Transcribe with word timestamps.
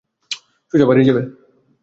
সোজা 0.73 0.85
বাড়ি 0.87 1.01
যাবে। 1.07 1.21